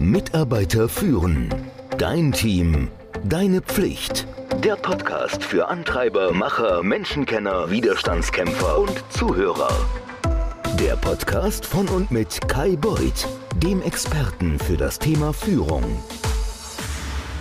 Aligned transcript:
Mitarbeiter 0.00 0.88
führen. 0.88 1.54
Dein 1.98 2.32
Team. 2.32 2.88
Deine 3.22 3.60
Pflicht. 3.60 4.26
Der 4.64 4.76
Podcast 4.76 5.44
für 5.44 5.68
Antreiber, 5.68 6.32
Macher, 6.32 6.82
Menschenkenner, 6.82 7.70
Widerstandskämpfer 7.70 8.78
und 8.78 9.04
Zuhörer. 9.10 9.68
Der 10.78 10.96
Podcast 10.96 11.66
von 11.66 11.86
und 11.88 12.10
mit 12.10 12.48
Kai 12.48 12.76
Beuth, 12.76 13.28
dem 13.62 13.82
Experten 13.82 14.58
für 14.58 14.78
das 14.78 14.98
Thema 14.98 15.34
Führung. 15.34 15.84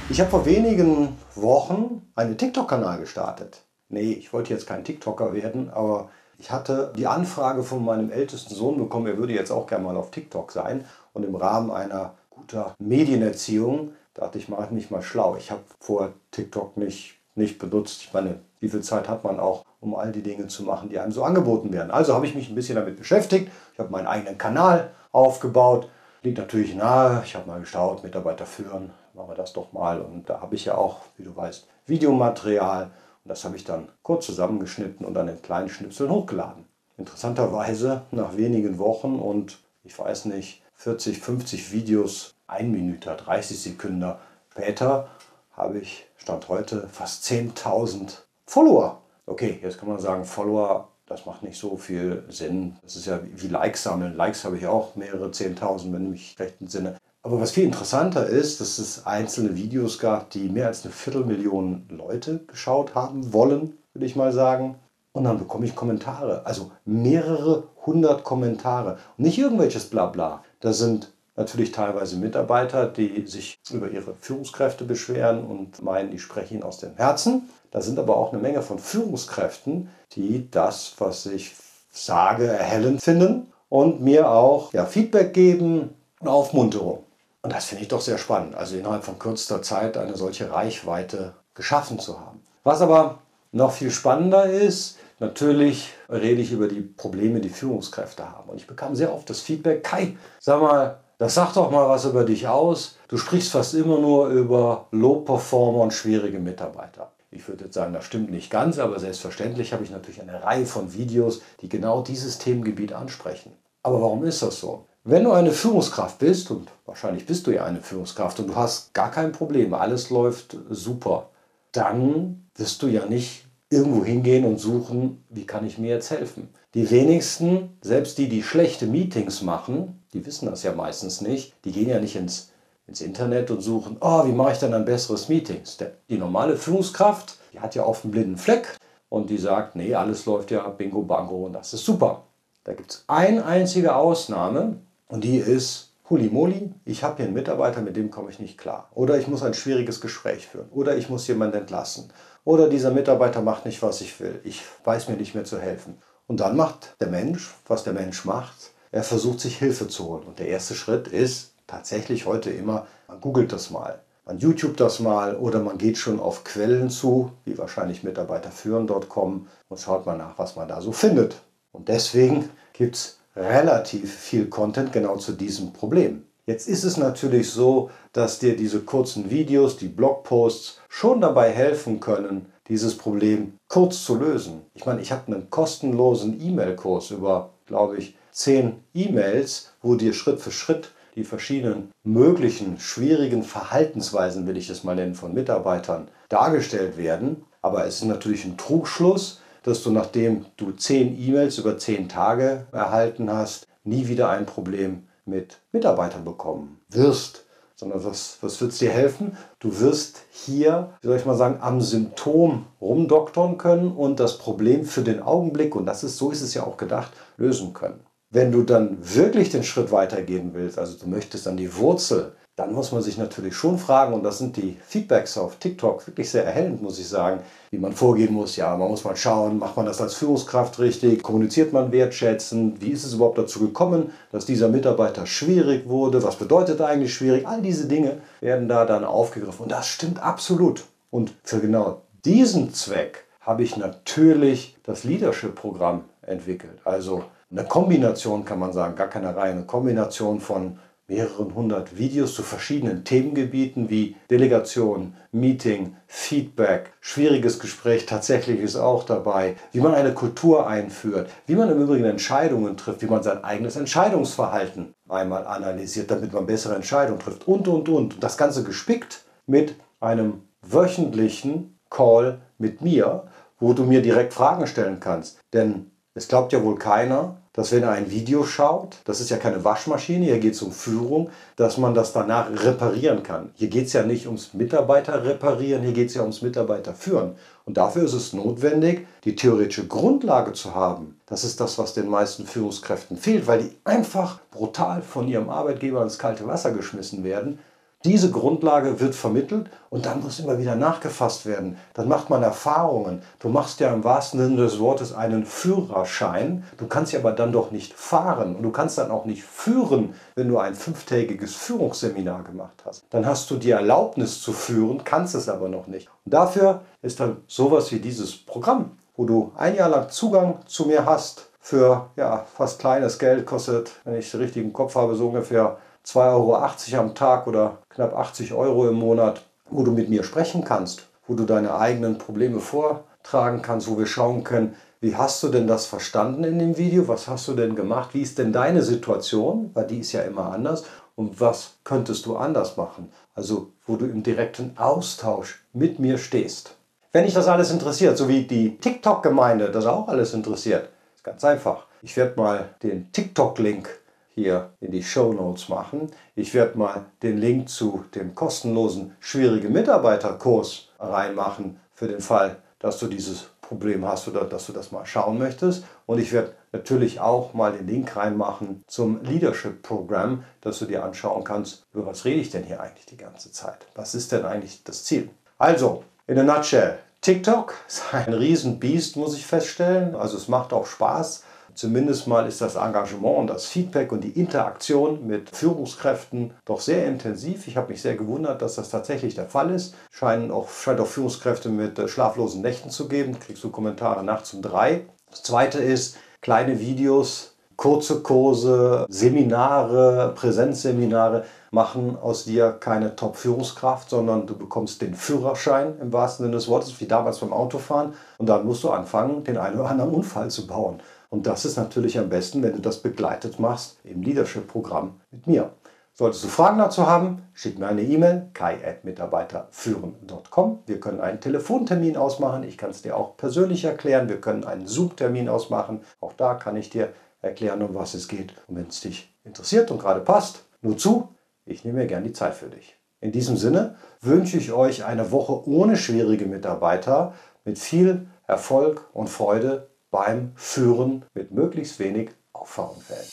Ich 0.10 0.20
habe 0.20 0.30
vor 0.30 0.46
wenigen 0.46 1.16
Wochen 1.36 2.12
einen 2.16 2.38
TikTok-Kanal 2.38 3.00
gestartet. 3.00 3.62
Nee, 3.88 4.12
ich 4.12 4.34
wollte 4.34 4.54
jetzt 4.54 4.68
kein 4.68 4.84
TikToker 4.84 5.32
werden, 5.32 5.70
aber 5.70 6.10
ich 6.38 6.52
hatte 6.52 6.92
die 6.98 7.08
Anfrage 7.08 7.64
von 7.64 7.86
meinem 7.86 8.12
ältesten 8.12 8.54
Sohn 8.54 8.78
bekommen, 8.78 9.08
er 9.08 9.18
würde 9.18 9.32
jetzt 9.32 9.52
auch 9.52 9.66
gerne 9.66 9.86
mal 9.86 9.96
auf 9.96 10.12
TikTok 10.12 10.52
sein. 10.52 10.84
Und 11.14 11.24
im 11.24 11.36
Rahmen 11.36 11.72
einer 11.72 12.16
guter 12.40 12.76
Medienerziehung 12.80 13.94
dachte 14.14 14.38
ich, 14.38 14.50
mache 14.50 14.74
mich 14.74 14.92
mal 14.92 15.02
schlau. 15.02 15.36
Ich 15.38 15.52
habe 15.52 15.62
vor 15.80 16.14
TikTok 16.32 16.78
nicht, 16.78 17.16
nicht 17.36 17.60
benutzt. 17.60 18.02
Ich 18.02 18.14
meine, 18.14 18.40
wie 18.60 18.70
viel 18.70 18.82
Zeit 18.82 19.08
hat 19.08 19.24
man 19.24 19.40
auch, 19.40 19.66
um 19.80 19.96
all 19.96 20.12
die 20.12 20.24
Dinge 20.24 20.48
zu 20.48 20.64
machen, 20.64 20.90
die 20.90 21.00
einem 21.00 21.12
so 21.12 21.24
angeboten 21.24 21.72
werden? 21.72 21.92
Also 21.92 22.14
habe 22.14 22.26
ich 22.26 22.36
mich 22.36 22.50
ein 22.50 22.56
bisschen 22.56 22.76
damit 22.76 22.98
beschäftigt. 22.98 23.50
Ich 23.74 23.80
habe 23.80 23.92
meinen 23.92 24.08
eigenen 24.08 24.38
Kanal 24.38 24.92
aufgebaut. 25.12 25.90
Liegt 26.22 26.38
natürlich 26.38 26.76
nahe. 26.76 27.22
Ich 27.26 27.36
habe 27.36 27.48
mal 27.48 27.60
geschaut, 27.60 28.04
Mitarbeiter 28.04 28.46
führen, 28.46 28.92
machen 29.14 29.30
wir 29.30 29.36
das 29.36 29.54
doch 29.54 29.72
mal. 29.72 30.02
Und 30.02 30.30
da 30.30 30.42
habe 30.42 30.56
ich 30.56 30.66
ja 30.66 30.76
auch, 30.76 31.00
wie 31.18 31.24
du 31.24 31.36
weißt, 31.36 31.68
Videomaterial. 31.86 32.84
Und 33.24 33.30
das 33.30 33.46
habe 33.46 33.56
ich 33.56 33.64
dann 33.64 33.90
kurz 34.02 34.26
zusammengeschnitten 34.26 35.06
und 35.06 35.14
dann 35.14 35.28
in 35.28 35.42
kleinen 35.42 35.70
Schnipseln 35.70 36.10
hochgeladen. 36.10 36.66
Interessanterweise 36.98 38.02
nach 38.12 38.36
wenigen 38.36 38.78
Wochen 38.78 39.18
und 39.18 39.60
ich 39.84 39.98
weiß 39.98 40.26
nicht, 40.26 40.62
40, 40.80 41.20
50 41.20 41.74
Videos, 41.74 42.36
1 42.48 42.70
Minute, 42.70 43.14
30 43.14 43.60
Sekunden 43.60 44.14
später 44.50 45.10
habe 45.52 45.80
ich, 45.80 46.08
Stand 46.16 46.48
heute, 46.48 46.88
fast 46.90 47.26
10.000 47.26 48.20
Follower. 48.46 49.02
Okay, 49.26 49.60
jetzt 49.62 49.78
kann 49.78 49.90
man 49.90 50.00
sagen, 50.00 50.24
Follower, 50.24 50.88
das 51.06 51.26
macht 51.26 51.44
nicht 51.44 51.60
so 51.60 51.76
viel 51.76 52.24
Sinn. 52.30 52.78
Das 52.82 52.96
ist 52.96 53.08
ja 53.08 53.20
wie 53.36 53.50
Likes 53.50 53.84
sammeln. 53.84 54.16
Likes 54.16 54.46
habe 54.46 54.58
ich 54.58 54.68
auch 54.68 54.96
mehrere 54.96 55.28
10.000, 55.28 55.92
wenn 55.92 56.14
ich 56.14 56.40
recht 56.40 56.62
entsinne. 56.62 56.96
Aber 57.24 57.42
was 57.42 57.52
viel 57.52 57.66
interessanter 57.66 58.26
ist, 58.26 58.62
dass 58.62 58.80
es 58.80 59.06
einzelne 59.06 59.58
Videos 59.58 60.00
gab, 60.00 60.30
die 60.30 60.48
mehr 60.48 60.68
als 60.68 60.86
eine 60.86 60.94
Viertelmillion 60.94 61.88
Leute 61.90 62.46
geschaut 62.48 62.96
haben 62.96 63.34
wollen, 63.34 63.78
würde 63.92 64.06
ich 64.06 64.16
mal 64.16 64.32
sagen. 64.32 64.76
Und 65.12 65.26
dann 65.26 65.40
bekomme 65.40 65.66
ich 65.66 65.76
Kommentare, 65.76 66.46
also 66.46 66.72
mehrere 66.86 67.64
hundert 67.86 68.24
Kommentare. 68.24 68.98
Und 69.18 69.26
nicht 69.26 69.38
irgendwelches 69.38 69.90
Blabla. 69.90 70.44
Da 70.60 70.74
sind 70.74 71.12
natürlich 71.36 71.72
teilweise 71.72 72.18
Mitarbeiter, 72.18 72.86
die 72.86 73.26
sich 73.26 73.60
über 73.72 73.90
ihre 73.90 74.14
Führungskräfte 74.14 74.84
beschweren 74.84 75.46
und 75.46 75.82
meinen, 75.82 76.12
die 76.12 76.20
sprechen 76.20 76.56
ihnen 76.56 76.64
aus 76.64 76.80
dem 76.80 76.96
Herzen. 76.98 77.50
Da 77.72 77.82
sind 77.82 77.98
aber 77.98 78.18
auch 78.18 78.34
eine 78.34 78.42
Menge 78.42 78.62
von 78.62 78.78
Führungskräften, 78.80 79.90
die 80.14 80.50
das, 80.52 80.96
was 80.98 81.26
ich 81.26 81.56
sage, 81.92 82.48
erhellend 82.48 83.02
finden 83.02 83.54
und 83.70 84.02
mir 84.02 84.30
auch 84.30 84.74
ja, 84.74 84.86
Feedback 84.86 85.34
geben 85.34 85.96
und 86.20 86.28
Aufmunterung. 86.28 87.04
Und 87.42 87.54
das 87.54 87.66
finde 87.66 87.84
ich 87.84 87.88
doch 87.88 88.02
sehr 88.02 88.18
spannend, 88.18 88.56
also 88.56 88.76
innerhalb 88.76 89.06
von 89.06 89.18
kürzester 89.18 89.62
Zeit 89.62 89.96
eine 89.96 90.18
solche 90.18 90.52
Reichweite 90.52 91.34
geschaffen 91.54 92.00
zu 92.00 92.20
haben. 92.20 92.42
Was 92.64 92.82
aber 92.82 93.20
noch 93.52 93.72
viel 93.72 93.92
spannender 93.92 94.46
ist, 94.46 94.98
natürlich 95.20 95.94
rede 96.10 96.42
ich 96.42 96.52
über 96.52 96.68
die 96.68 96.82
Probleme, 96.82 97.40
die 97.40 97.50
Führungskräfte 97.50 98.32
haben. 98.32 98.50
Und 98.50 98.58
ich 98.58 98.68
bekam 98.68 98.96
sehr 98.96 99.14
oft 99.14 99.30
das 99.30 99.42
Feedback, 99.42 99.84
Kai, 99.84 100.18
sag 100.40 100.62
mal, 100.62 101.00
das 101.18 101.36
sagt 101.36 101.58
doch 101.58 101.70
mal 101.70 101.90
was 101.90 102.06
über 102.06 102.24
dich 102.24 102.48
aus. 102.48 102.98
Du 103.10 103.18
sprichst 103.18 103.52
fast 103.52 103.74
immer 103.74 104.00
nur 104.00 104.30
über 104.30 104.88
Low-Performer 104.92 105.84
und 105.84 105.94
schwierige 105.94 106.40
Mitarbeiter. 106.40 107.12
Ich 107.32 107.48
würde 107.48 107.66
jetzt 107.66 107.74
sagen, 107.74 107.94
das 107.94 108.06
stimmt 108.06 108.32
nicht 108.32 108.50
ganz, 108.50 108.80
aber 108.80 109.00
selbstverständlich 109.00 109.74
habe 109.74 109.84
ich 109.84 109.92
natürlich 109.92 110.22
eine 110.22 110.44
Reihe 110.44 110.66
von 110.66 110.94
Videos, 110.94 111.42
die 111.62 111.70
genau 111.70 112.02
dieses 112.02 112.38
Themengebiet 112.38 112.94
ansprechen. 112.94 113.52
Aber 113.84 114.02
warum 114.02 114.24
ist 114.24 114.42
das 114.42 114.60
so? 114.60 114.86
Wenn 115.04 115.26
du 115.26 115.32
eine 115.32 115.52
Führungskraft 115.52 116.20
bist, 116.20 116.52
und 116.52 116.70
wahrscheinlich 116.86 117.26
bist 117.26 117.48
du 117.48 117.52
ja 117.52 117.66
eine 117.66 117.82
Führungskraft 117.82 118.40
und 118.40 118.48
du 118.48 118.56
hast 118.56 118.94
gar 118.94 119.12
kein 119.12 119.32
Problem, 119.32 119.74
alles 119.74 120.10
läuft 120.10 120.58
super, 120.70 121.30
dann 121.72 122.50
wirst 122.56 122.82
du 122.82 122.88
ja 122.88 123.06
nicht 123.06 123.46
irgendwo 123.70 124.04
hingehen 124.04 124.46
und 124.46 124.60
suchen, 124.60 125.24
wie 125.30 125.46
kann 125.46 125.66
ich 125.66 125.78
mir 125.78 125.90
jetzt 125.90 126.12
helfen. 126.12 126.50
Die 126.74 126.90
wenigsten, 126.90 127.78
selbst 127.82 128.18
die, 128.18 128.30
die 128.30 128.44
schlechte 128.44 128.88
Meetings 128.88 129.42
machen, 129.42 130.04
die 130.14 130.26
wissen 130.26 130.48
das 130.48 130.64
ja 130.64 130.74
meistens 130.74 131.22
nicht, 131.22 131.54
die 131.66 131.72
gehen 131.72 131.90
ja 131.90 132.00
nicht 132.00 132.16
ins, 132.16 132.52
ins 132.88 133.02
Internet 133.02 133.52
und 133.52 133.62
suchen, 133.62 133.98
oh, 134.02 134.26
wie 134.26 134.32
mache 134.32 134.54
ich 134.54 134.60
denn 134.60 134.74
ein 134.74 134.86
besseres 134.86 135.30
Meeting? 135.30 135.62
Die 136.10 136.18
normale 136.18 136.58
Führungskraft, 136.58 137.38
die 137.54 137.60
hat 137.60 137.76
ja 137.76 137.86
oft 137.86 138.04
einen 138.04 138.12
blinden 138.12 138.38
Fleck 138.38 138.78
und 139.10 139.30
die 139.30 139.38
sagt, 139.38 139.76
nee, 139.76 139.94
alles 139.94 140.26
läuft 140.26 140.52
ja 140.52 140.68
bingo 140.70 141.02
bango 141.04 141.46
und 141.46 141.54
das 141.54 141.74
ist 141.74 141.86
super. 141.86 142.24
Da 142.64 142.74
gibt 142.74 142.92
es 142.92 143.04
eine 143.08 143.46
einzige 143.46 143.96
Ausnahme 143.96 144.78
und 145.08 145.24
die 145.24 145.38
ist 145.38 145.89
Hulimoli, 146.10 146.74
ich 146.86 147.04
habe 147.04 147.18
hier 147.18 147.26
einen 147.26 147.36
Mitarbeiter, 147.36 147.82
mit 147.82 147.96
dem 147.96 148.10
komme 148.10 148.32
ich 148.32 148.40
nicht 148.40 148.58
klar. 148.58 148.90
Oder 148.96 149.20
ich 149.20 149.28
muss 149.28 149.44
ein 149.44 149.54
schwieriges 149.54 150.02
Gespräch 150.02 150.48
führen. 150.48 150.70
Oder 150.72 150.98
ich 150.98 151.10
muss 151.10 151.28
jemanden 151.28 151.58
entlassen. 151.58 152.12
Oder 152.44 152.68
dieser 152.68 152.90
Mitarbeiter 152.90 153.42
macht 153.42 153.66
nicht, 153.66 153.84
was 153.84 154.02
ich 154.02 154.20
will. 154.20 154.40
Ich 154.44 154.64
weiß 154.84 155.08
mir 155.08 155.18
nicht 155.18 155.36
mehr 155.36 155.44
zu 155.44 155.60
helfen. 155.60 156.00
Und 156.26 156.40
dann 156.40 156.58
macht 156.58 156.96
der 157.00 157.10
Mensch, 157.10 157.54
was 157.68 157.84
der 157.84 157.94
Mensch 157.94 158.26
macht. 158.26 158.72
Er 158.92 159.04
versucht 159.04 159.40
sich 159.40 159.58
Hilfe 159.58 159.88
zu 159.88 160.06
holen. 160.06 160.24
Und 160.24 160.40
der 160.40 160.48
erste 160.48 160.74
Schritt 160.74 161.08
ist 161.08 161.54
tatsächlich 161.68 162.26
heute 162.26 162.50
immer, 162.50 162.88
man 163.08 163.22
googelt 163.22 163.52
das 163.52 163.70
mal. 163.70 164.02
Man 164.26 164.40
YouTube 164.40 164.78
das 164.78 165.00
mal 165.00 165.36
oder 165.36 165.60
man 165.60 165.78
geht 165.78 165.98
schon 165.98 166.20
auf 166.20 166.44
Quellen 166.44 166.90
zu, 166.90 167.32
wie 167.46 167.58
wahrscheinlich 167.58 168.04
Mitarbeiterführen.com 168.04 169.48
und 169.70 169.80
schaut 169.80 170.06
mal 170.08 170.18
nach, 170.18 170.38
was 170.38 170.56
man 170.56 170.68
da 170.68 170.82
so 170.82 170.92
findet. 170.92 171.36
Und 171.72 171.88
deswegen 171.88 172.50
gibt 172.74 172.96
es 172.96 173.19
relativ 173.40 174.14
viel 174.14 174.48
Content 174.48 174.92
genau 174.92 175.18
zu 175.18 175.32
diesem 175.32 175.74
Problem. 175.74 176.24
Jetzt 176.46 176.68
ist 176.68 176.84
es 176.84 176.98
natürlich 176.98 177.52
so, 177.52 177.92
dass 178.12 178.40
dir 178.40 178.56
diese 178.56 178.80
kurzen 178.80 179.30
Videos, 179.30 179.78
die 179.78 179.88
Blogposts 179.88 180.80
schon 180.90 181.22
dabei 181.22 181.52
helfen 181.52 182.00
können, 182.00 182.48
dieses 182.68 182.98
Problem 182.98 183.54
kurz 183.68 184.04
zu 184.04 184.16
lösen. 184.16 184.62
Ich 184.74 184.86
meine, 184.86 185.02
ich 185.02 185.12
habe 185.12 185.32
einen 185.32 185.50
kostenlosen 185.50 186.40
E-Mail-Kurs 186.42 187.12
über, 187.12 187.52
glaube 187.66 187.98
ich, 187.98 188.16
zehn 188.32 188.84
E-Mails, 188.94 189.74
wo 189.82 189.96
dir 189.96 190.14
Schritt 190.14 190.40
für 190.40 190.52
Schritt 190.52 190.92
die 191.16 191.24
verschiedenen 191.24 191.92
möglichen 192.04 192.80
schwierigen 192.80 193.44
Verhaltensweisen, 193.44 194.48
will 194.48 194.58
ich 194.58 194.70
es 194.70 194.84
mal 194.84 194.96
nennen, 194.96 195.16
von 195.16 195.34
Mitarbeitern 195.34 196.08
dargestellt 196.30 196.98
werden. 196.98 197.44
Aber 197.62 197.86
es 197.86 197.96
ist 197.96 198.06
natürlich 198.06 198.46
ein 198.46 198.58
Trugschluss, 198.58 199.42
dass 199.64 199.84
du, 199.84 199.92
nachdem 199.92 200.46
du 200.58 200.72
zehn 200.72 201.20
E-Mails 201.20 201.58
über 201.58 201.78
zehn 201.78 202.10
Tage 202.10 202.68
erhalten 202.72 203.32
hast, 203.32 203.68
nie 203.84 204.08
wieder 204.08 204.30
ein 204.30 204.46
Problem 204.46 205.04
mit 205.26 205.60
Mitarbeitern 205.72 206.26
bekommen 206.26 206.80
wirst. 206.90 207.46
Sondern 207.76 208.04
was, 208.04 208.40
was 208.42 208.60
wird 208.60 208.74
es 208.74 208.80
dir 208.80 208.92
helfen? 208.92 209.38
Du 209.60 209.80
wirst 209.80 210.24
hier, 210.32 210.90
wie 211.00 211.08
soll 211.08 211.16
ich 211.16 211.26
mal 211.26 211.38
sagen, 211.38 211.60
am 211.62 211.80
Symptom 211.80 212.66
rumdoktern 212.82 213.58
können 213.58 213.92
und 213.92 214.20
das 214.20 214.38
Problem 214.38 214.84
für 214.84 215.02
den 215.02 215.22
Augenblick, 215.22 215.78
und 215.78 215.86
das 215.86 216.04
ist, 216.04 216.18
so 216.18 216.30
ist 216.30 216.42
es 216.42 216.54
ja 216.54 216.64
auch 216.64 216.76
gedacht, 216.76 217.14
lösen 217.38 217.74
können. 217.74 218.02
Wenn 218.32 218.52
du 218.52 218.64
dann 218.64 218.98
wirklich 219.02 219.50
den 219.50 219.64
Schritt 219.64 219.94
weitergehen 219.94 220.52
willst, 220.54 220.78
also 220.78 220.98
du 220.98 221.10
möchtest 221.10 221.48
an 221.48 221.56
die 221.56 221.74
Wurzel 221.78 222.34
dann 222.60 222.74
muss 222.74 222.92
man 222.92 223.02
sich 223.02 223.18
natürlich 223.18 223.56
schon 223.56 223.78
fragen, 223.78 224.14
und 224.14 224.22
das 224.24 224.38
sind 224.38 224.58
die 224.58 224.76
Feedbacks 224.86 225.38
auf 225.38 225.56
TikTok 225.56 226.06
wirklich 226.06 226.30
sehr 226.30 226.44
erhellend, 226.44 226.82
muss 226.82 227.00
ich 227.00 227.08
sagen, 227.08 227.40
wie 227.72 227.78
man 227.78 227.94
vorgehen 227.94 228.34
muss. 228.34 228.58
Ja, 228.58 228.76
man 228.76 228.90
muss 228.90 229.06
mal 229.06 229.16
schauen, 229.16 229.60
macht 229.60 229.78
man 229.78 229.86
das 229.86 230.02
als 230.02 230.16
Führungskraft 230.16 230.78
richtig, 230.80 231.24
kommuniziert 231.24 231.72
man 231.72 231.94
wertschätzend, 231.94 232.82
wie 232.82 232.90
ist 232.90 233.06
es 233.06 233.14
überhaupt 233.14 233.38
dazu 233.38 233.62
gekommen, 233.62 234.12
dass 234.34 234.46
dieser 234.46 234.68
Mitarbeiter 234.68 235.26
schwierig 235.26 235.88
wurde, 235.88 236.22
was 236.22 236.36
bedeutet 236.36 236.82
eigentlich 236.82 237.14
schwierig, 237.14 237.48
all 237.48 237.62
diese 237.62 237.88
Dinge 237.88 238.18
werden 238.42 238.68
da 238.68 238.84
dann 238.84 239.06
aufgegriffen 239.06 239.64
und 239.64 239.72
das 239.72 239.88
stimmt 239.88 240.22
absolut. 240.22 240.84
Und 241.12 241.32
für 241.44 241.62
genau 241.62 242.02
diesen 242.26 242.74
Zweck 242.74 243.24
habe 243.40 243.64
ich 243.64 243.78
natürlich 243.78 244.76
das 244.84 245.06
Leadership-Programm 245.06 246.04
entwickelt. 246.24 246.80
Also 246.84 247.24
eine 247.50 247.64
Kombination 247.64 248.44
kann 248.44 248.60
man 248.60 248.74
sagen, 248.74 248.98
gar 248.98 249.08
keine 249.08 249.34
Reihe, 249.34 249.54
eine 249.54 249.64
Kombination 249.64 250.42
von 250.42 250.78
mehreren 251.10 251.56
hundert 251.56 251.98
Videos 251.98 252.36
zu 252.36 252.44
verschiedenen 252.44 253.04
Themengebieten 253.04 253.90
wie 253.90 254.16
Delegation, 254.30 255.16
Meeting, 255.32 255.96
Feedback, 256.08 256.94
schwieriges 257.02 257.60
Gespräch, 257.60 258.06
tatsächlich 258.06 258.60
ist 258.60 258.76
auch 258.76 259.04
dabei, 259.04 259.56
wie 259.72 259.80
man 259.82 259.96
eine 259.96 260.14
Kultur 260.14 260.68
einführt, 260.68 261.30
wie 261.48 261.56
man 261.56 261.70
im 261.70 261.82
Übrigen 261.82 262.06
Entscheidungen 262.06 262.78
trifft, 262.78 263.02
wie 263.02 263.08
man 263.08 263.24
sein 263.24 263.44
eigenes 263.44 263.76
Entscheidungsverhalten 263.76 264.94
einmal 265.10 265.46
analysiert, 265.48 266.12
damit 266.12 266.32
man 266.32 266.46
bessere 266.46 266.76
Entscheidungen 266.76 267.20
trifft. 267.20 267.48
Und, 267.48 267.68
und, 267.68 267.90
und. 267.90 268.24
Das 268.24 268.38
Ganze 268.38 268.64
gespickt 268.64 269.26
mit 269.48 269.76
einem 270.00 270.44
wöchentlichen 270.62 271.80
Call 271.90 272.42
mit 272.60 272.82
mir, 272.82 273.28
wo 273.60 273.74
du 273.74 273.84
mir 273.84 274.02
direkt 274.02 274.34
Fragen 274.34 274.68
stellen 274.68 275.00
kannst. 275.00 275.40
Denn 275.54 275.92
es 276.14 276.28
glaubt 276.28 276.54
ja 276.54 276.64
wohl 276.64 276.78
keiner, 276.78 277.39
dass 277.54 277.72
wenn 277.72 277.84
er 277.84 277.92
ein 277.92 278.12
Video 278.12 278.44
schaut, 278.44 278.98
das 279.06 279.20
ist 279.20 279.30
ja 279.30 279.38
keine 279.38 279.64
Waschmaschine, 279.64 280.26
hier 280.26 280.40
geht 280.40 280.54
es 280.54 280.62
um 280.62 280.72
Führung, 280.72 281.30
dass 281.56 281.78
man 281.78 281.94
das 281.94 282.14
danach 282.14 282.50
reparieren 282.52 283.24
kann. 283.24 283.50
Hier 283.56 283.70
geht 283.70 283.88
es 283.88 283.94
ja 283.94 284.04
nicht 284.04 284.28
ums 284.28 284.54
Mitarbeiter 284.54 285.24
reparieren, 285.24 285.82
hier 285.82 285.94
geht 285.94 286.10
es 286.10 286.16
ja 286.16 286.22
ums 286.22 286.42
Mitarbeiter 286.42 286.94
führen. 286.94 287.36
Und 287.66 287.78
dafür 287.78 288.04
ist 288.04 288.14
es 288.14 288.34
notwendig, 288.34 289.08
die 289.24 289.36
theoretische 289.36 289.88
Grundlage 289.88 290.54
zu 290.54 290.76
haben. 290.76 291.20
Das 291.26 291.44
ist 291.44 291.60
das, 291.60 291.78
was 291.78 291.94
den 291.94 292.08
meisten 292.08 292.46
Führungskräften 292.46 293.18
fehlt, 293.18 293.48
weil 293.48 293.64
die 293.64 293.72
einfach 293.84 294.40
brutal 294.52 295.02
von 295.02 295.28
ihrem 295.28 295.50
Arbeitgeber 295.50 296.02
ins 296.02 296.20
kalte 296.20 296.48
Wasser 296.48 296.72
geschmissen 296.72 297.24
werden 297.24 297.60
diese 298.06 298.32
Grundlage 298.32 299.02
wird 299.02 299.14
vermittelt 299.14 299.70
und 299.90 300.06
dann 300.06 300.22
muss 300.22 300.40
immer 300.40 300.58
wieder 300.58 300.78
nachgefasst 300.78 301.46
werden. 301.46 301.78
Dann 301.94 302.08
macht 302.08 302.30
man 302.30 302.44
Erfahrungen. 302.44 303.22
Du 303.40 303.50
machst 303.50 303.82
ja 303.82 303.94
im 303.94 304.06
wahrsten 304.06 304.40
Sinne 304.40 304.56
des 304.56 304.80
Wortes 304.80 305.14
einen 305.14 305.46
Führerschein. 305.46 306.64
Du 306.78 306.88
kannst 306.88 307.12
ja 307.12 307.20
aber 307.20 307.34
dann 307.34 307.52
doch 307.52 307.72
nicht 307.72 307.94
fahren 307.94 308.56
und 308.56 308.64
du 308.64 308.72
kannst 308.72 308.98
dann 308.98 309.12
auch 309.12 309.26
nicht 309.26 309.44
führen, 309.44 310.14
wenn 310.36 310.48
du 310.48 310.60
ein 310.60 310.76
fünftägiges 310.76 311.56
Führungsseminar 311.56 312.44
gemacht 312.44 312.84
hast. 312.86 313.04
Dann 313.10 313.26
hast 313.26 313.52
du 313.52 313.58
die 313.58 313.72
Erlaubnis 313.72 314.42
zu 314.42 314.54
führen, 314.54 315.04
kannst 315.04 315.36
es 315.36 315.50
aber 315.50 315.68
noch 315.68 315.88
nicht. 315.88 316.08
Und 316.24 316.34
dafür 316.34 316.82
ist 317.02 317.20
dann 317.20 317.38
sowas 317.48 317.92
wie 317.92 318.00
dieses 318.00 318.38
Programm, 318.38 318.92
wo 319.18 319.26
du 319.26 319.52
ein 319.58 319.76
Jahr 319.76 319.90
lang 319.90 320.10
Zugang 320.10 320.60
zu 320.68 320.86
mir 320.86 321.06
hast 321.06 321.50
für 321.60 322.10
ja, 322.16 322.46
fast 322.56 322.80
kleines 322.80 323.20
Geld, 323.20 323.46
kostet, 323.46 323.92
wenn 324.06 324.16
ich 324.16 324.32
den 324.32 324.40
richtigen 324.40 324.72
Kopf 324.72 324.96
habe, 324.96 325.16
so 325.16 325.28
ungefähr 325.28 325.78
2,80 326.14 326.94
Euro 326.94 327.00
am 327.02 327.14
Tag 327.14 327.46
oder 327.46 327.78
knapp 327.90 328.16
80 328.16 328.54
Euro 328.54 328.90
im 328.90 328.96
Monat, 328.96 329.46
wo 329.70 329.84
du 329.84 329.92
mit 329.92 330.10
mir 330.10 330.24
sprechen 330.24 330.64
kannst, 330.64 331.08
wo 331.28 331.36
du 331.36 331.46
deine 331.46 331.76
eigenen 331.76 332.18
Probleme 332.18 332.60
vortragen 332.60 333.62
kannst, 333.62 333.88
wo 333.88 333.98
wir 334.00 334.08
schauen 334.08 334.44
können, 334.44 334.76
wie 335.02 335.16
hast 335.16 335.44
du 335.44 335.50
denn 335.50 335.68
das 335.68 335.86
verstanden 335.86 336.44
in 336.44 336.58
dem 336.58 336.78
Video? 336.78 337.08
Was 337.08 337.28
hast 337.28 337.48
du 337.48 337.54
denn 337.54 337.76
gemacht? 337.76 338.10
Wie 338.14 338.22
ist 338.22 338.38
denn 338.38 338.52
deine 338.52 338.82
Situation? 338.82 339.70
Weil 339.74 339.88
die 339.88 340.00
ist 340.00 340.12
ja 340.12 340.22
immer 340.24 340.52
anders. 340.52 340.84
Und 341.16 341.40
was 341.40 341.76
könntest 341.84 342.26
du 342.26 342.36
anders 342.36 342.76
machen? 342.76 343.12
Also, 343.34 343.72
wo 343.86 343.96
du 343.96 344.06
im 344.06 344.24
direkten 344.24 344.76
Austausch 344.78 345.64
mit 345.74 346.00
mir 346.00 346.18
stehst. 346.18 346.76
Wenn 347.12 347.24
dich 347.24 347.34
das 347.34 347.48
alles 347.48 347.72
interessiert, 347.72 348.18
so 348.18 348.28
wie 348.28 348.44
die 348.44 348.78
TikTok-Gemeinde 348.78 349.72
das 349.72 349.86
auch 349.86 350.08
alles 350.10 350.34
interessiert, 350.34 350.90
ist 351.16 351.24
ganz 351.24 351.44
einfach. 351.46 351.86
Ich 352.02 352.18
werde 352.18 352.40
mal 352.40 352.70
den 352.84 353.12
TikTok-Link 353.12 353.90
hier 354.36 354.72
in 354.80 354.92
die 354.92 355.04
Show 355.04 355.34
Notes 355.34 355.70
machen. 355.70 356.12
Ich 356.36 356.54
werde 356.54 356.78
mal 356.78 357.06
den 357.24 357.38
Link 357.38 357.70
zu 357.70 358.06
dem 358.16 358.36
kostenlosen 358.36 359.16
schwierige 359.20 359.70
Mitarbeiterkurs 359.70 360.90
reinmachen 361.00 361.80
für 361.94 362.08
den 362.08 362.22
Fall, 362.22 362.58
dass 362.80 363.00
du 363.00 363.08
dieses 363.08 363.50
Problem 363.62 364.06
hast 364.06 364.28
oder 364.28 364.46
dass 364.46 364.66
du 364.66 364.74
das 364.74 364.92
mal 364.92 365.06
schauen 365.06 365.38
möchtest. 365.38 365.84
Und 366.06 366.20
ich 366.20 366.32
werde 366.32 366.54
natürlich 366.72 367.20
auch 367.20 367.54
mal 367.54 367.72
den 367.72 367.88
Link 367.88 368.16
reinmachen 368.16 368.84
zum 368.88 369.24
Leadership 369.24 369.84
Programm, 369.84 370.44
dass 370.62 370.80
du 370.80 370.86
dir 370.86 371.04
anschauen 371.04 371.44
kannst, 371.44 371.86
über 371.94 372.06
was 372.06 372.26
rede 372.26 372.40
ich 372.40 372.50
denn 372.50 372.64
hier 372.64 372.82
eigentlich 372.82 373.06
die 373.06 373.18
ganze 373.18 373.52
Zeit? 373.52 373.86
Was 373.96 374.16
ist 374.16 374.32
denn 374.32 374.46
eigentlich 374.46 374.84
das 374.84 375.04
Ziel? 375.04 375.30
Also, 375.58 376.04
in 376.26 376.40
a 376.40 376.44
nutshell, 376.44 377.00
TikTok 377.22 377.74
ist 377.88 378.14
ein 378.14 378.34
Riesenbiest, 378.34 379.18
muss 379.18 379.36
ich 379.36 379.46
feststellen. 379.46 380.16
Also 380.16 380.38
es 380.38 380.48
macht 380.48 380.74
auch 380.74 380.86
Spaß. 380.86 381.44
Zumindest 381.80 382.28
mal 382.28 382.46
ist 382.46 382.60
das 382.60 382.76
Engagement 382.76 383.38
und 383.38 383.48
das 383.48 383.66
Feedback 383.68 384.12
und 384.12 384.22
die 384.26 384.38
Interaktion 384.38 385.26
mit 385.26 385.50
Führungskräften 385.56 386.54
doch 386.66 386.82
sehr 386.82 387.08
intensiv. 387.08 387.70
Ich 387.70 387.78
habe 387.78 387.94
mich 387.94 388.02
sehr 388.02 388.18
gewundert, 388.18 388.62
dass 388.62 388.76
das 388.76 388.90
tatsächlich 388.90 389.36
der 389.36 389.46
Fall 389.46 389.72
ist. 389.72 389.96
Scheinen 390.12 390.52
auch, 390.52 390.68
scheint 390.68 391.00
auch 391.00 391.08
Führungskräfte 391.08 391.70
mit 391.70 391.98
äh, 391.98 392.10
schlaflosen 392.10 392.62
Nächten 392.62 392.90
zu 392.90 393.08
geben. 393.08 393.40
Kriegst 393.40 393.64
du 393.64 393.70
Kommentare 393.70 394.26
nachts 394.26 394.54
um 394.54 394.62
drei. 394.62 395.06
Das 395.32 395.44
zweite 395.44 395.78
ist 395.78 396.18
kleine 396.42 396.82
Videos, 396.82 397.56
kurze 397.78 398.20
Kurse, 398.24 399.06
Seminare, 399.08 400.34
Präsenzseminare 400.36 401.46
machen 401.72 402.18
aus 402.22 402.44
dir 402.44 402.72
keine 402.72 403.16
Top-Führungskraft, 403.16 404.10
sondern 404.10 404.48
du 404.48 404.58
bekommst 404.58 405.02
den 405.02 405.14
Führerschein 405.14 405.98
im 406.02 406.12
wahrsten 406.12 406.44
Sinne 406.44 406.58
des 406.58 406.68
Wortes, 406.68 407.00
wie 407.00 407.06
damals 407.06 407.40
beim 407.40 407.54
Autofahren. 407.54 408.16
Und 408.38 408.50
dann 408.50 408.66
musst 408.66 408.84
du 408.84 408.90
anfangen, 408.90 409.46
den 409.46 409.58
einen 409.58 409.80
oder 409.80 409.90
anderen 409.90 410.12
Unfall 410.12 410.50
zu 410.50 410.68
bauen. 410.68 411.00
Und 411.30 411.48
das 411.48 411.66
ist 411.66 411.78
natürlich 411.78 412.18
am 412.18 412.30
besten, 412.30 412.64
wenn 412.64 412.74
du 412.74 412.82
das 412.82 413.02
begleitet 413.02 413.60
machst 413.60 414.00
im 414.04 414.22
Leadership-Programm 414.22 415.22
mit 415.32 415.48
mir. 415.48 415.72
Solltest 416.14 416.44
du 416.44 416.50
Fragen 416.50 416.80
dazu 416.80 417.08
haben, 417.08 417.44
schick 417.54 417.80
mir 417.80 417.88
eine 417.88 418.02
E-Mail, 418.02 418.50
kai.mitarbeiterführen.com. 418.54 420.80
Wir 420.86 421.00
können 421.00 421.22
einen 421.22 421.40
Telefontermin 421.40 422.18
ausmachen. 422.18 422.64
Ich 422.64 422.78
kann 422.78 422.90
es 422.90 423.02
dir 423.02 423.16
auch 423.16 423.38
persönlich 423.38 423.86
erklären. 423.86 424.28
Wir 424.28 424.42
können 424.42 424.66
einen 424.66 424.86
Zoom-Termin 424.86 425.48
ausmachen. 425.48 426.02
Auch 426.20 426.34
da 426.34 426.56
kann 426.56 426.76
ich 426.76 426.90
dir 426.90 427.14
erklären, 427.42 427.82
um 427.82 427.96
was 427.96 428.16
es 428.16 428.28
geht. 428.28 428.54
Und 428.68 428.76
wenn 428.76 428.88
es 428.88 429.00
dich 429.00 429.34
interessiert 429.46 429.92
und 429.92 430.02
gerade 430.02 430.20
passt, 430.20 430.66
nur 430.82 430.98
zu, 430.98 431.30
ich 431.64 431.86
nehme 431.86 432.00
mir 432.00 432.08
gern 432.08 432.26
die 432.26 432.34
Zeit 432.34 432.56
für 432.56 432.68
dich. 432.68 432.98
In 433.22 433.32
diesem 433.32 433.56
Sinne 433.58 433.96
wünsche 434.22 434.58
ich 434.58 434.72
euch 434.72 435.06
eine 435.06 435.32
Woche 435.32 435.70
ohne 435.70 435.96
schwierige 435.96 436.48
Mitarbeiter 436.48 437.36
mit 437.64 437.78
viel 437.80 438.28
Erfolg 438.48 439.08
und 439.14 439.30
Freude 439.30 439.89
beim 440.12 440.52
Führen 440.56 441.26
mit 441.34 441.52
möglichst 441.52 442.00
wenig 442.00 442.30
Auffahrenfällen. 442.54 443.28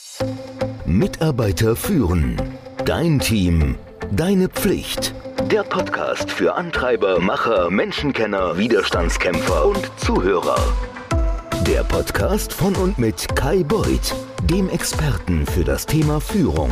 Mitarbeiter 0.84 1.74
führen. 1.74 2.40
Dein 2.84 3.18
Team. 3.18 3.76
Deine 4.12 4.48
Pflicht. 4.48 5.14
Der 5.50 5.62
Podcast 5.62 6.30
für 6.30 6.54
Antreiber, 6.54 7.18
Macher, 7.20 7.70
Menschenkenner, 7.70 8.56
Widerstandskämpfer 8.56 9.66
und 9.66 9.90
Zuhörer. 9.98 10.58
Der 11.66 11.82
Podcast 11.82 12.52
von 12.52 12.74
und 12.76 12.98
mit 12.98 13.34
Kai 13.34 13.62
Beuth, 13.64 14.14
dem 14.44 14.68
Experten 14.68 15.46
für 15.46 15.64
das 15.64 15.86
Thema 15.86 16.20
Führung. 16.20 16.70